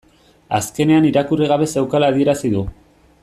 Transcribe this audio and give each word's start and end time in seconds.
Azkenean 0.59 1.05
irakurri 1.09 1.51
gabe 1.53 1.69
zeukala 1.75 2.11
adierazi 2.13 2.53
du 2.57 2.65